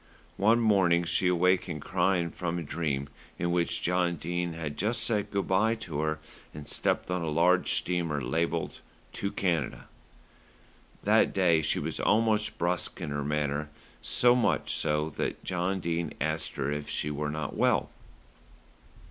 [0.37, 3.07] One morning she awakened crying from a dream
[3.37, 6.19] in which John Dene had just said good day to her
[6.55, 8.81] and stepped on a large steamer labelled
[9.13, 9.87] "To Canada."
[11.03, 13.69] That day she was almost brusque in her manner,
[14.01, 17.91] so much so that John Dene had asked her if she were not well.